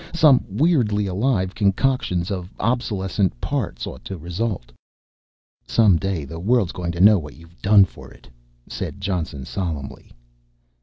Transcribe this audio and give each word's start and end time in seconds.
Some 0.15 0.43
weirdly 0.49 1.05
alive 1.05 1.53
concoctions 1.53 2.31
of 2.31 2.51
'obsolescent' 2.59 3.39
parts 3.39 3.85
ought 3.85 4.03
to 4.05 4.17
result." 4.17 4.71
"Some 5.67 5.97
day 5.97 6.25
the 6.25 6.39
world's 6.39 6.71
going 6.71 6.91
to 6.93 6.99
know 6.99 7.19
what 7.19 7.35
you've 7.35 7.61
done 7.61 7.85
for 7.85 8.09
it," 8.09 8.27
said 8.67 8.99
Johnson 8.99 9.45
solemnly. 9.45 10.11